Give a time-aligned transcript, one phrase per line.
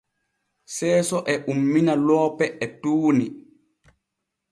[0.75, 3.27] Seeso e ummina loope e tuuni.